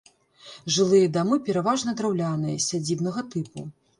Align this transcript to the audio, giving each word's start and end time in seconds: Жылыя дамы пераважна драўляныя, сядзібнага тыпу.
Жылыя 0.77 1.09
дамы 1.17 1.37
пераважна 1.49 1.93
драўляныя, 2.01 2.57
сядзібнага 2.71 3.25
тыпу. 3.37 3.67